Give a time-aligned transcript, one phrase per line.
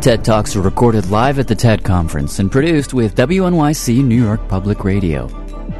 [0.00, 4.46] TED Talks are recorded live at the TED Conference and produced with WNYC New York
[4.46, 5.26] Public Radio.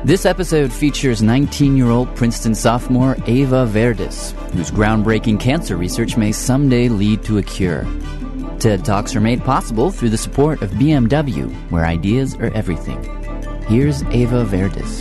[0.04, 6.32] This episode features 19 year old Princeton sophomore Eva Vertes, whose groundbreaking cancer research may
[6.32, 7.86] someday lead to a cure.
[8.58, 13.00] TED Talks are made possible through the support of BMW, where ideas are everything.
[13.68, 15.00] Here's Eva Vertes.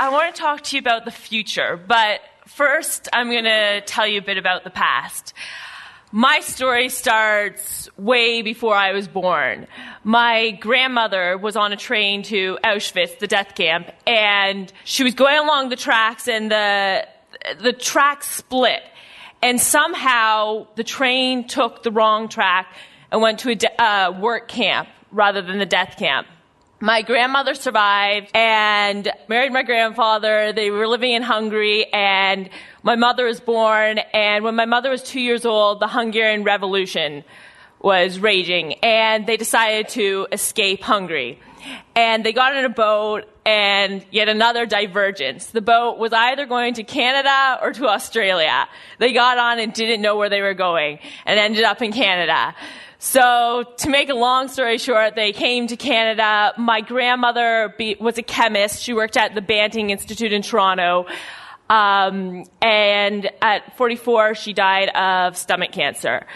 [0.00, 2.20] I want to talk to you about the future, but
[2.54, 5.34] first I'm going to tell you a bit about the past.
[6.12, 9.66] My story starts way before I was born.
[10.04, 15.38] My grandmother was on a train to Auschwitz, the death camp, and she was going
[15.38, 17.08] along the tracks and the,
[17.60, 18.82] the track split.
[19.42, 22.72] And somehow the train took the wrong track
[23.10, 26.28] and went to a de- uh, work camp rather than the death camp.
[26.80, 30.52] My grandmother survived and married my grandfather.
[30.52, 32.50] They were living in Hungary and
[32.82, 33.98] my mother was born.
[34.12, 37.24] And when my mother was two years old, the Hungarian Revolution
[37.80, 41.38] was raging and they decided to escape Hungary.
[41.94, 45.46] And they got in a boat and yet another divergence.
[45.46, 48.66] The boat was either going to Canada or to Australia.
[48.98, 52.54] They got on and didn't know where they were going and ended up in Canada.
[52.98, 56.54] So, to make a long story short, they came to Canada.
[56.56, 58.82] My grandmother be, was a chemist.
[58.82, 61.06] She worked at the Banting Institute in Toronto.
[61.68, 66.26] Um, and at 44, she died of stomach cancer.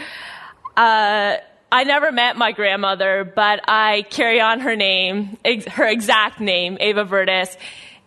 [0.77, 1.37] Uh,
[1.71, 6.79] I never met my grandmother, but I carry on her name, ex- her exact name,
[6.81, 7.59] Eva Vertes,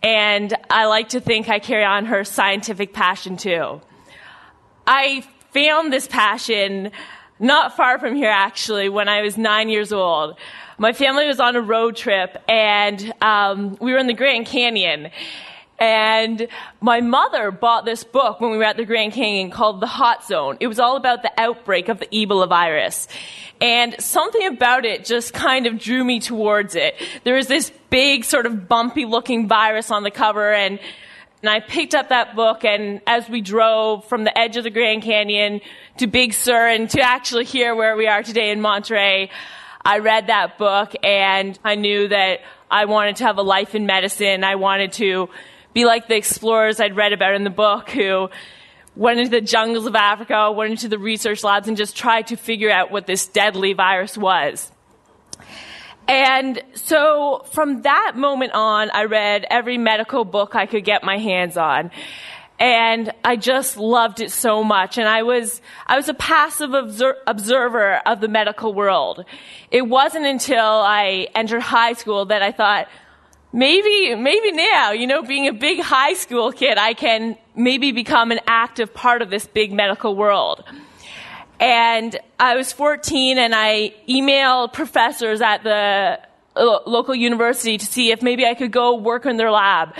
[0.02, 3.80] and I like to think I carry on her scientific passion too.
[4.84, 6.90] I found this passion
[7.38, 10.36] not far from here actually when I was nine years old.
[10.76, 15.10] My family was on a road trip and um, we were in the Grand Canyon.
[15.82, 16.46] And
[16.80, 20.24] my mother bought this book when we were at the Grand Canyon called The Hot
[20.24, 20.56] Zone.
[20.60, 23.08] It was all about the outbreak of the Ebola virus.
[23.60, 26.94] And something about it just kind of drew me towards it.
[27.24, 30.78] There was this big, sort of bumpy looking virus on the cover, and
[31.42, 34.70] and I picked up that book, and as we drove from the edge of the
[34.70, 35.60] Grand Canyon
[35.96, 39.30] to Big Sur and to actually here where we are today in Monterey,
[39.84, 43.86] I read that book and I knew that I wanted to have a life in
[43.86, 44.44] medicine.
[44.44, 45.28] I wanted to
[45.72, 48.28] be like the explorers I'd read about in the book who
[48.94, 52.36] went into the jungles of Africa, went into the research labs, and just tried to
[52.36, 54.70] figure out what this deadly virus was.
[56.08, 61.18] And so from that moment on, I read every medical book I could get my
[61.18, 61.90] hands on.
[62.58, 64.98] And I just loved it so much.
[64.98, 69.24] And I was, I was a passive obser- observer of the medical world.
[69.70, 72.88] It wasn't until I entered high school that I thought,
[73.52, 78.30] maybe, maybe now, you know, being a big high school kid, I can maybe become
[78.32, 80.64] an active part of this big medical world.
[81.60, 86.18] And I was 14 and I emailed professors at the
[86.56, 89.94] uh, local university to see if maybe I could go work in their lab.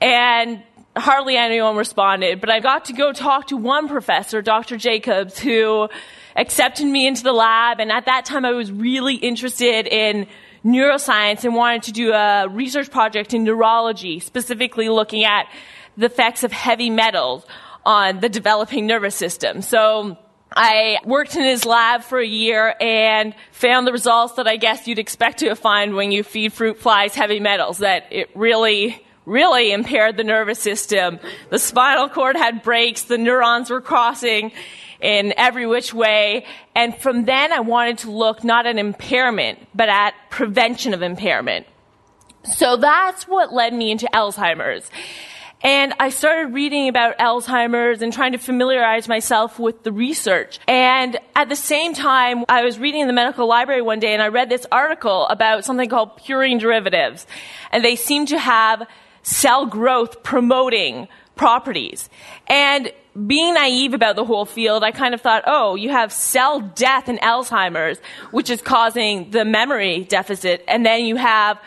[0.00, 0.62] And
[0.96, 4.76] hardly anyone responded, but I got to go talk to one professor, Dr.
[4.76, 5.88] Jacobs, who
[6.36, 7.80] accepted me into the lab.
[7.80, 10.26] And at that time, I was really interested in
[10.64, 15.46] neuroscience and wanted to do a research project in neurology, specifically looking at
[15.96, 17.44] the effects of heavy metals
[17.84, 19.60] on the developing nervous system.
[19.60, 20.16] So
[20.56, 24.86] I worked in his lab for a year and found the results that I guess
[24.86, 29.72] you'd expect to find when you feed fruit flies heavy metals, that it really, really
[29.72, 31.18] impaired the nervous system.
[31.50, 34.52] The spinal cord had breaks, the neurons were crossing
[35.04, 36.46] in every which way.
[36.74, 41.66] And from then I wanted to look not at impairment, but at prevention of impairment.
[42.56, 44.90] So that's what led me into Alzheimer's.
[45.60, 50.58] And I started reading about Alzheimer's and trying to familiarize myself with the research.
[50.66, 54.22] And at the same time, I was reading in the medical library one day and
[54.22, 57.26] I read this article about something called purine derivatives.
[57.72, 58.86] And they seem to have
[59.22, 62.08] cell growth promoting properties.
[62.46, 62.92] And
[63.26, 67.08] being naive about the whole field, I kind of thought, oh, you have cell death
[67.08, 67.98] in Alzheimer's,
[68.30, 70.64] which is causing the memory deficit.
[70.66, 71.60] And then you have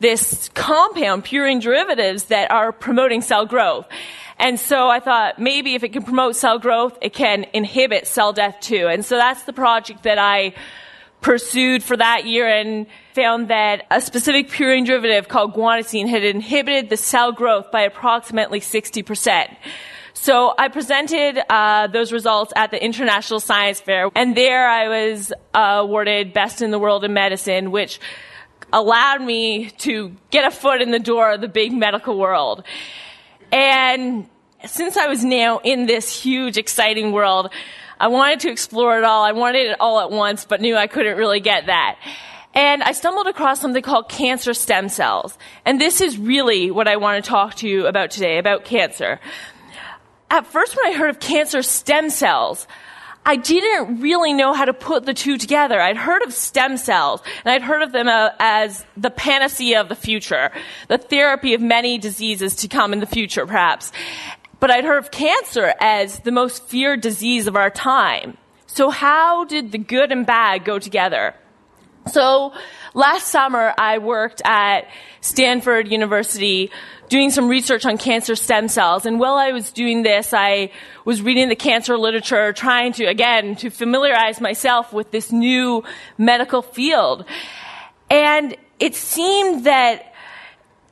[0.00, 3.86] this compound, purine derivatives, that are promoting cell growth.
[4.38, 8.32] And so I thought maybe if it can promote cell growth, it can inhibit cell
[8.32, 8.88] death too.
[8.88, 10.54] And so that's the project that I
[11.24, 16.90] pursued for that year and found that a specific purine derivative called guanosine had inhibited
[16.90, 19.56] the cell growth by approximately 60%.
[20.12, 25.32] So I presented uh, those results at the International Science Fair, and there I was
[25.54, 28.00] uh, awarded Best in the World in Medicine, which
[28.70, 32.64] allowed me to get a foot in the door of the big medical world.
[33.50, 34.28] And
[34.66, 37.50] since I was now in this huge, exciting world,
[38.04, 39.24] I wanted to explore it all.
[39.24, 41.98] I wanted it all at once, but knew I couldn't really get that.
[42.52, 45.38] And I stumbled across something called cancer stem cells.
[45.64, 49.20] And this is really what I want to talk to you about today, about cancer.
[50.28, 52.66] At first, when I heard of cancer stem cells,
[53.24, 55.80] I didn't really know how to put the two together.
[55.80, 59.88] I'd heard of stem cells, and I'd heard of them uh, as the panacea of
[59.88, 60.50] the future,
[60.88, 63.92] the therapy of many diseases to come in the future, perhaps.
[64.64, 68.38] But I'd heard of cancer as the most feared disease of our time.
[68.64, 71.34] So how did the good and bad go together?
[72.10, 72.54] So
[72.94, 74.88] last summer I worked at
[75.20, 76.70] Stanford University
[77.10, 79.04] doing some research on cancer stem cells.
[79.04, 80.70] And while I was doing this, I
[81.04, 85.84] was reading the cancer literature, trying to, again, to familiarize myself with this new
[86.16, 87.26] medical field.
[88.08, 90.14] And it seemed that,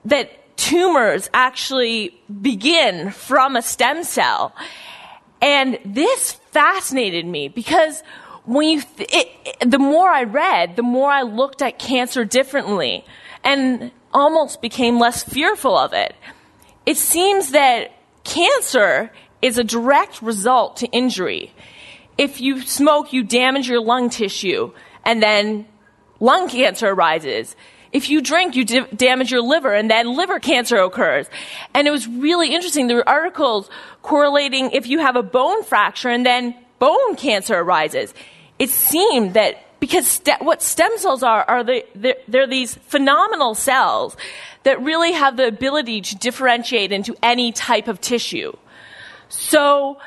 [0.05, 4.55] that tumors actually begin from a stem cell.
[5.41, 8.03] And this fascinated me because
[8.45, 12.25] when you, th- it, it, the more I read, the more I looked at cancer
[12.25, 13.05] differently
[13.43, 16.15] and almost became less fearful of it.
[16.87, 17.91] It seems that
[18.23, 19.11] cancer
[19.41, 21.53] is a direct result to injury.
[22.17, 24.73] If you smoke, you damage your lung tissue
[25.05, 25.67] and then
[26.21, 27.57] lung cancer arises.
[27.93, 31.27] If you drink, you d- damage your liver and then liver cancer occurs.
[31.75, 32.87] And it was really interesting.
[32.87, 33.69] There were articles
[34.03, 38.15] correlating if you have a bone fracture and then bone cancer arises.
[38.59, 44.17] It seemed that because what stem cells are, are the, they're, they're these phenomenal cells
[44.63, 48.53] that really have the ability to differentiate into any type of tissue.
[49.29, 49.99] So,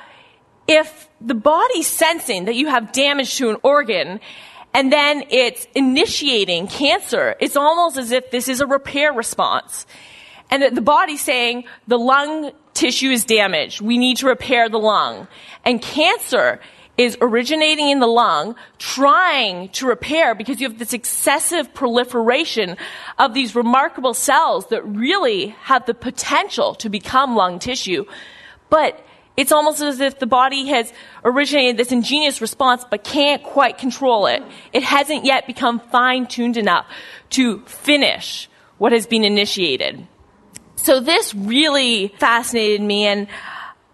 [0.67, 4.19] if the body's sensing that you have damage to an organ,
[4.75, 9.87] and then it's initiating cancer, it's almost as if this is a repair response.
[10.51, 13.79] And the body's saying the lung tissue is damaged.
[13.79, 15.29] We need to repair the lung.
[15.63, 16.59] And cancer
[16.97, 22.75] is originating in the lung, trying to repair because you have this excessive proliferation
[23.17, 28.03] of these remarkable cells that really have the potential to become lung tissue.
[28.69, 29.05] But
[29.37, 30.91] it's almost as if the body has
[31.23, 34.43] originated this ingenious response but can't quite control it.
[34.73, 36.85] It hasn't yet become fine tuned enough
[37.31, 40.07] to finish what has been initiated.
[40.75, 43.27] So this really fascinated me and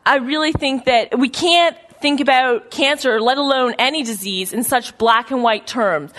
[0.06, 4.98] I really think that we can't think about cancer, let alone any disease, in such
[4.98, 6.12] black and white terms.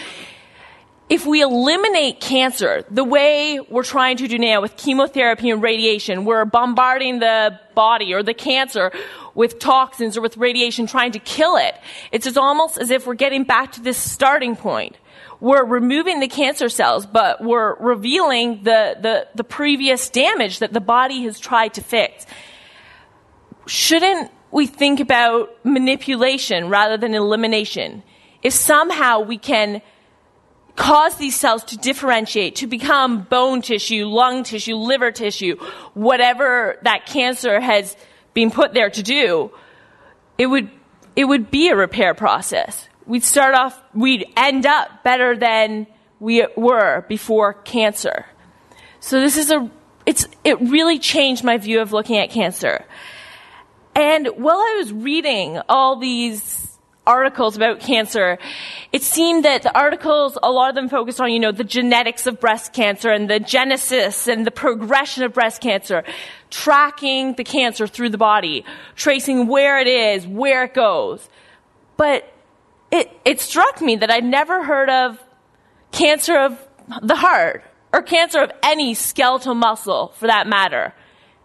[1.12, 6.24] If we eliminate cancer the way we're trying to do now with chemotherapy and radiation,
[6.24, 8.90] we're bombarding the body or the cancer
[9.34, 11.74] with toxins or with radiation trying to kill it.
[12.12, 14.96] It's almost as if we're getting back to this starting point.
[15.38, 20.80] We're removing the cancer cells, but we're revealing the, the, the previous damage that the
[20.80, 22.24] body has tried to fix.
[23.66, 28.02] Shouldn't we think about manipulation rather than elimination.
[28.42, 29.82] If somehow we can
[30.76, 35.56] cause these cells to differentiate, to become bone tissue, lung tissue, liver tissue,
[35.94, 37.96] whatever that cancer has
[38.34, 39.50] been put there to do,
[40.38, 40.70] it would,
[41.14, 42.88] it would be a repair process.
[43.06, 45.86] We'd start off, we'd end up better than
[46.20, 48.26] we were before cancer.
[49.00, 49.70] So this is a,
[50.06, 52.84] it's, it really changed my view of looking at cancer.
[53.94, 56.71] And while I was reading all these
[57.06, 58.38] articles about cancer,
[58.92, 62.26] it seemed that the articles, a lot of them focused on, you know, the genetics
[62.26, 66.04] of breast cancer and the genesis and the progression of breast cancer,
[66.50, 71.28] tracking the cancer through the body, tracing where it is, where it goes.
[71.96, 72.32] But
[72.90, 75.18] it, it struck me that I'd never heard of
[75.90, 76.68] cancer of
[77.02, 80.94] the heart or cancer of any skeletal muscle for that matter.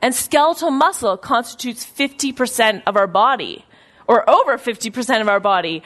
[0.01, 3.65] And skeletal muscle constitutes 50% of our body,
[4.07, 5.83] or over 50% of our body.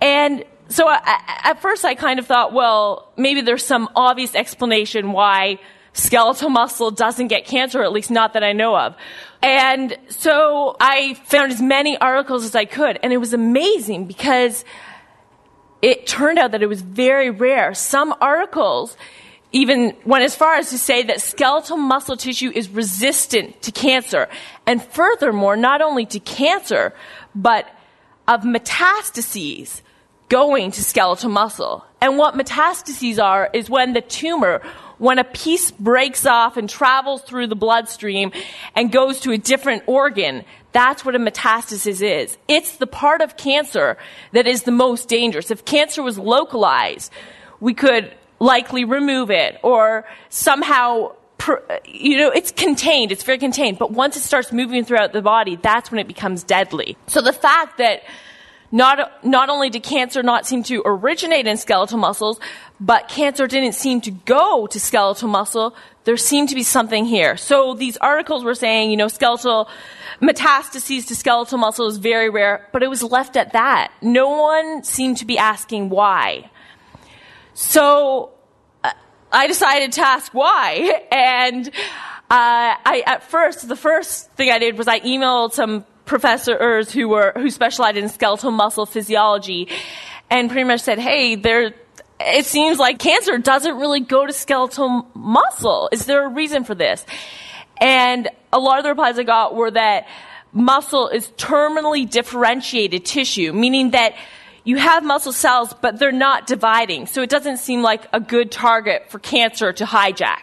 [0.00, 1.00] And so I,
[1.44, 5.58] at first I kind of thought, well, maybe there's some obvious explanation why
[5.92, 8.94] skeletal muscle doesn't get cancer, at least not that I know of.
[9.42, 14.64] And so I found as many articles as I could, and it was amazing because
[15.82, 17.74] it turned out that it was very rare.
[17.74, 18.96] Some articles
[19.52, 24.28] even went as far as to say that skeletal muscle tissue is resistant to cancer.
[24.66, 26.94] And furthermore, not only to cancer,
[27.34, 27.68] but
[28.28, 29.82] of metastases
[30.28, 31.84] going to skeletal muscle.
[32.00, 34.62] And what metastases are is when the tumor,
[34.98, 38.32] when a piece breaks off and travels through the bloodstream
[38.74, 42.38] and goes to a different organ, that's what a metastasis is.
[42.46, 43.98] It's the part of cancer
[44.32, 45.50] that is the most dangerous.
[45.50, 47.12] If cancer was localized,
[47.58, 51.12] we could likely remove it or somehow
[51.84, 55.56] you know, it's contained, it's very contained, but once it starts moving throughout the body,
[55.56, 56.96] that's when it becomes deadly.
[57.06, 58.02] So the fact that
[58.72, 62.38] not, not only did cancer not seem to originate in skeletal muscles,
[62.78, 67.36] but cancer didn't seem to go to skeletal muscle, there seemed to be something here.
[67.36, 69.68] So these articles were saying, you know, skeletal
[70.22, 73.92] metastases to skeletal muscle is very rare, but it was left at that.
[74.02, 76.50] No one seemed to be asking why.
[77.54, 78.32] So
[79.32, 81.70] I decided to ask why, and uh,
[82.30, 87.32] I at first the first thing I did was I emailed some professors who were
[87.36, 89.68] who specialized in skeletal muscle physiology,
[90.30, 91.74] and pretty much said, "Hey, there."
[92.22, 95.88] It seems like cancer doesn't really go to skeletal muscle.
[95.90, 97.06] Is there a reason for this?
[97.78, 100.06] And a lot of the replies I got were that
[100.52, 104.16] muscle is terminally differentiated tissue, meaning that
[104.70, 107.06] you have muscle cells, but they're not dividing.
[107.06, 110.42] So it doesn't seem like a good target for cancer to hijack.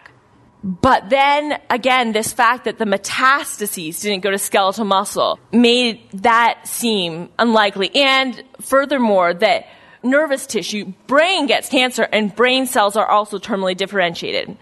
[0.62, 6.68] But then again, this fact that the metastases didn't go to skeletal muscle made that
[6.68, 7.90] seem unlikely.
[7.96, 9.66] And furthermore, that
[10.02, 14.58] nervous tissue, brain gets cancer and brain cells are also terminally differentiated.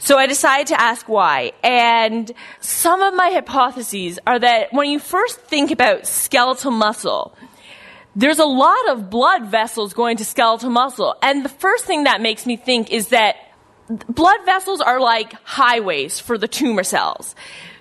[0.00, 1.52] So I decided to ask why.
[1.62, 7.34] And some of my hypotheses are that when you first think about skeletal muscle,
[8.16, 11.14] there's a lot of blood vessels going to skeletal muscle.
[11.22, 13.36] And the first thing that makes me think is that
[13.88, 17.34] blood vessels are like highways for the tumor cells.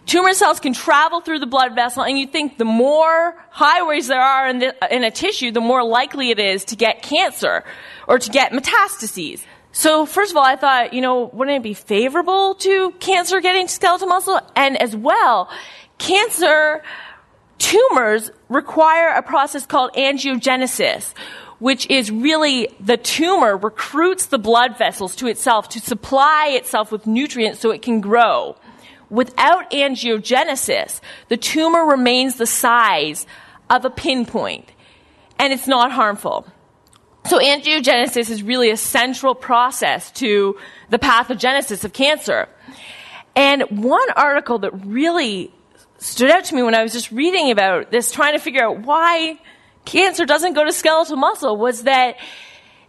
[0.05, 4.21] Tumor cells can travel through the blood vessel, and you think the more highways there
[4.21, 7.65] are in, the, in a tissue, the more likely it is to get cancer
[8.07, 9.41] or to get metastases.
[9.73, 13.67] So, first of all, I thought, you know, wouldn't it be favorable to cancer getting
[13.67, 14.39] skeletal muscle?
[14.55, 15.49] And as well,
[15.97, 16.83] cancer
[17.57, 21.13] tumors require a process called angiogenesis,
[21.59, 27.07] which is really the tumor recruits the blood vessels to itself to supply itself with
[27.07, 28.55] nutrients so it can grow.
[29.09, 30.99] Without angiogenesis,
[31.29, 33.25] the tumor remains the size
[33.69, 34.71] of a pinpoint
[35.39, 36.47] and it's not harmful.
[37.25, 40.57] So angiogenesis is really a central process to
[40.89, 42.47] the pathogenesis of cancer.
[43.35, 45.51] And one article that really
[45.99, 48.81] stood out to me when I was just reading about this, trying to figure out
[48.81, 49.39] why
[49.85, 52.17] cancer doesn't go to skeletal muscle was that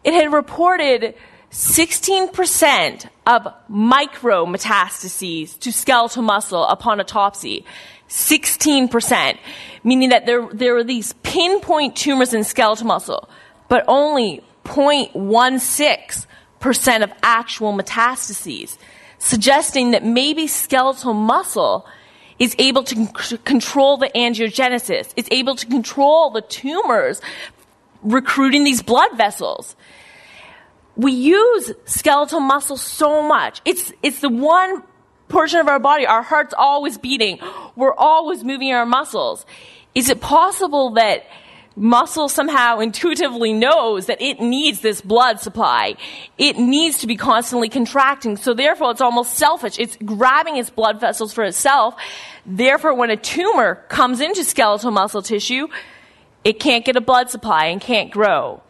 [0.05, 1.15] it had reported
[1.51, 7.65] 16% of micrometastases to skeletal muscle upon autopsy.
[8.09, 9.39] 16%,
[9.85, 13.29] meaning that there, there were these pinpoint tumors in skeletal muscle,
[13.69, 18.79] but only 0.16% of actual metastases,
[19.19, 21.87] suggesting that maybe skeletal muscle
[22.39, 25.13] is able to c- control the angiogenesis.
[25.17, 27.21] It's able to control the tumors
[28.03, 29.77] recruiting these blood vessels.
[30.97, 33.61] We use skeletal muscle so much.
[33.65, 34.83] It's, it's the one
[35.29, 36.07] portion of our body.
[36.07, 37.39] Our heart's always beating.
[37.77, 39.47] We're always moving our muscles.
[39.95, 41.27] Is it possible that
[41.79, 45.95] muscle somehow intuitively knows that it needs this blood supply.
[46.37, 48.37] It needs to be constantly contracting.
[48.37, 49.79] So therefore it's almost selfish.
[49.79, 51.95] It's grabbing its blood vessels for itself.
[52.45, 55.69] Therefore when a tumor comes into skeletal muscle tissue,
[56.45, 58.63] it can't get a blood supply and can't grow.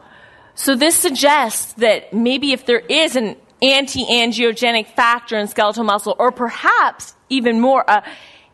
[0.55, 6.33] So this suggests that maybe if there is an anti-angiogenic factor in skeletal muscle, or
[6.33, 8.03] perhaps even more, a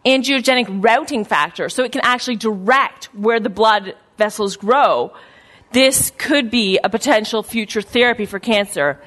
[0.04, 5.12] angiogenic routing factor, so it can actually direct where the blood vessels grow,
[5.72, 9.00] this could be a potential future therapy for cancer.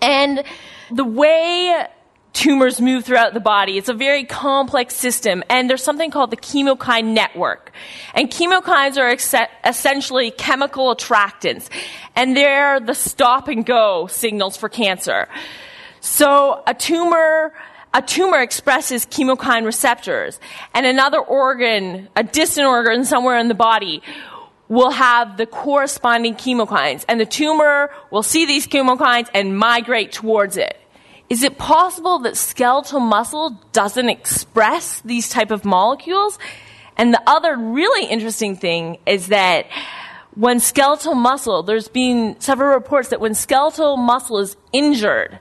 [0.00, 0.42] And
[0.90, 1.86] the way
[2.32, 3.76] tumors move throughout the body.
[3.76, 7.72] It's a very complex system, and there's something called the chemokine network.
[8.14, 9.10] And chemokines are
[9.64, 11.68] essentially chemical attractants,
[12.16, 15.28] and they're the stop and go signals for cancer.
[16.00, 17.52] So a tumor
[17.94, 20.40] a tumor expresses chemokine receptors,
[20.74, 24.02] and another organ, a distant organ somewhere in the body,
[24.68, 30.56] will have the corresponding chemokines, and the tumor will see these chemokines and migrate towards
[30.56, 30.78] it.
[31.28, 36.38] Is it possible that skeletal muscle doesn't express these type of molecules?
[36.96, 39.66] And the other really interesting thing is that
[40.34, 45.38] when skeletal muscle, there's been several reports that when skeletal muscle is injured,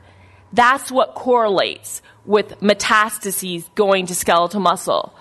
[0.54, 5.14] that's what correlates with metastases going to skeletal muscle.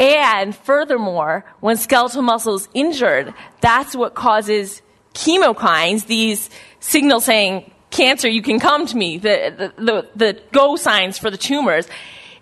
[0.00, 4.80] And furthermore, when skeletal muscle is injured, that's what causes
[5.14, 10.76] chemokines, these signals saying, cancer, you can come to me, the, the, the, the go
[10.76, 11.88] signs for the tumors,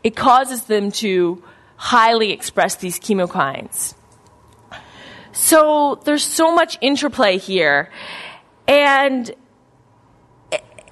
[0.04, 1.42] it causes them to
[1.76, 3.94] highly express these chemokines.
[5.32, 7.90] So there's so much interplay here.
[8.66, 9.34] And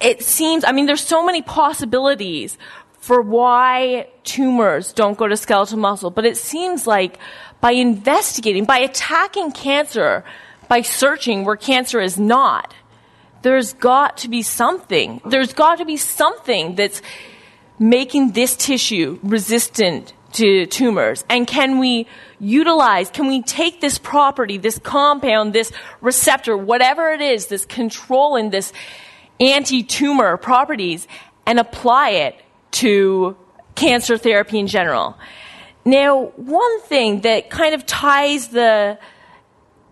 [0.04, 2.58] it seems, I mean, there's so many possibilities
[2.98, 7.18] for why tumors don't go to skeletal muscle, but it seems like
[7.60, 10.24] by investigating, by attacking cancer,
[10.68, 12.74] by searching where cancer is not,
[13.42, 15.20] there's got to be something.
[15.26, 17.02] There's got to be something that's
[17.78, 21.24] making this tissue resistant to tumors?
[21.28, 22.06] And can we
[22.38, 27.94] utilize, can we take this property, this compound, this receptor, whatever it is, this control
[28.34, 28.72] controlling, this
[29.40, 31.06] anti-tumor properties,
[31.46, 32.40] and apply it
[32.72, 33.36] to
[33.74, 35.16] cancer therapy in general?
[35.84, 38.98] Now, one thing that kind of ties the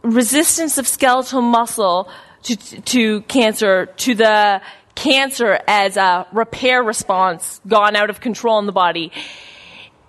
[0.02, 2.10] resistance of skeletal muscle
[2.44, 4.60] to, to cancer to the
[4.94, 9.12] cancer as a repair response gone out of control in the body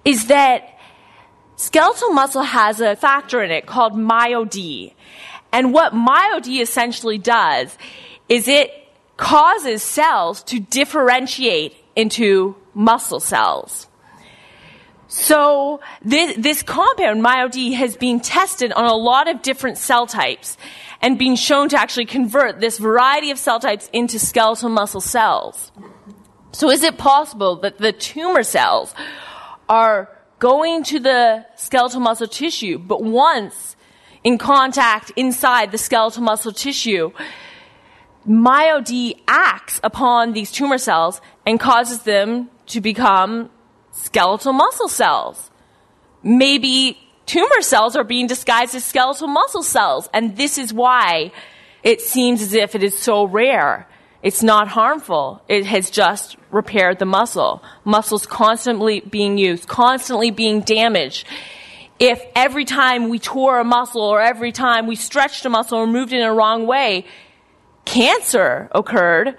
[0.04, 0.78] is that
[1.56, 4.94] skeletal muscle has a factor in it called MyoD.
[5.52, 7.78] And what MyoD essentially does
[8.28, 8.72] is it
[9.18, 13.88] causes cells to differentiate into muscle cells.
[15.08, 20.58] So this, this compound, MyoD, has been tested on a lot of different cell types
[21.02, 25.72] and been shown to actually convert this variety of cell types into skeletal muscle cells.
[26.52, 28.96] So is it possible that the tumor cells
[29.70, 33.76] are going to the skeletal muscle tissue, but once
[34.24, 37.12] in contact inside the skeletal muscle tissue,
[38.28, 43.50] MyoD acts upon these tumor cells and causes them to become
[43.92, 45.52] skeletal muscle cells.
[46.24, 51.32] Maybe tumor cells are being disguised as skeletal muscle cells, and this is why
[51.84, 53.88] it seems as if it is so rare.
[54.22, 55.42] It's not harmful.
[55.50, 57.62] It has just repaired the muscle.
[57.84, 61.28] Muscles constantly being used, constantly being damaged.
[62.00, 65.88] If every time we tore a muscle or every time we stretched a muscle or
[65.88, 67.06] moved it in a wrong way,
[67.86, 69.38] cancer occurred,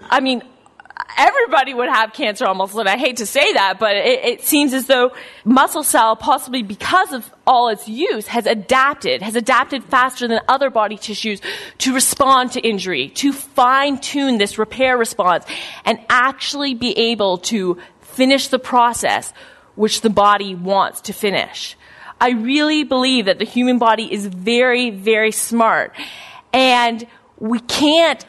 [0.00, 0.42] I mean,
[1.16, 4.72] everybody would have cancer almost, and I hate to say that, but it, it, seems
[4.72, 5.12] as though
[5.44, 10.70] muscle cell, possibly because of all its use, has adapted, has adapted faster than other
[10.70, 11.40] body tissues
[11.78, 15.44] to respond to injury, to fine tune this repair response,
[15.84, 19.32] and actually be able to finish the process
[19.74, 21.76] which the body wants to finish.
[22.20, 25.94] I really believe that the human body is very, very smart.
[26.52, 27.06] And
[27.40, 28.24] we can't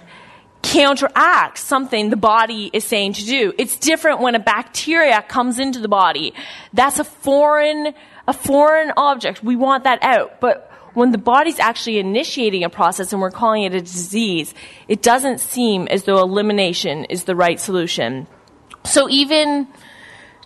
[0.64, 3.54] counteract something the body is saying to do.
[3.58, 6.34] It's different when a bacteria comes into the body.
[6.74, 7.94] That's a foreign,
[8.28, 9.44] a foreign object.
[9.44, 10.40] We want that out.
[10.40, 14.54] But when the body's actually initiating a process and we're calling it a disease,
[14.88, 18.28] it doesn't seem as though elimination is the right solution.
[18.84, 19.68] So even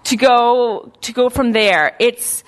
[0.05, 2.43] to go, to go from there, it's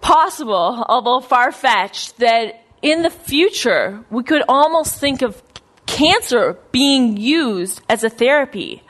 [0.00, 5.42] possible, although far-fetched, that in the future, we could almost think of
[5.86, 8.82] cancer being used as a therapy.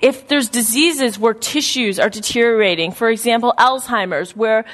[0.00, 4.64] If there's diseases where tissues are deteriorating, for example, Alzheimer's, where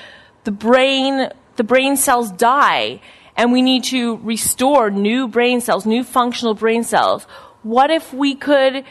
[0.45, 3.01] the brain, the brain cells die
[3.37, 7.25] and we need to restore new brain cells, new functional brain cells,
[7.63, 8.85] what if we could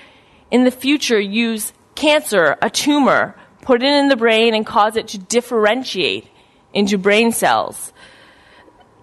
[0.49, 5.09] in the future use cancer, a tumor, put it in the brain and cause it
[5.09, 6.27] to differentiate
[6.73, 7.91] into brain cells?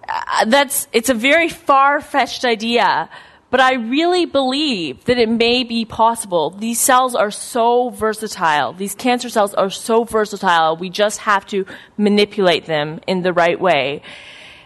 [0.07, 3.09] Uh, that's, it's a very far-fetched idea,
[3.49, 6.49] but I really believe that it may be possible.
[6.49, 8.73] These cells are so versatile.
[8.73, 10.77] These cancer cells are so versatile.
[10.77, 11.65] We just have to
[11.97, 14.01] manipulate them in the right way.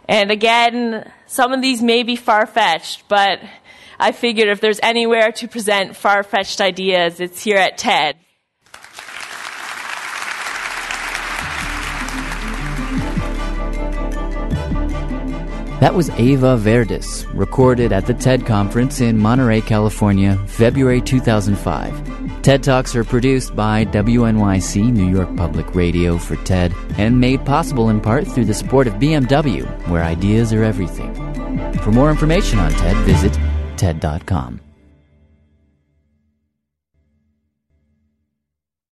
[0.08, 3.40] And again, some of these may be far-fetched, but
[4.00, 8.16] I figured if there's anywhere to present far-fetched ideas, it's here at TED.
[15.80, 22.42] That was Eva Vertes, recorded at the TED Conference in Monterey, California, February 2005.
[22.42, 27.88] TED Talks are produced by WNYC New York Public Radio for TED and made possible
[27.88, 31.14] in part through the support of BMW, where ideas are everything.
[31.78, 33.40] For more information on TED, visit
[33.78, 34.60] TED.com.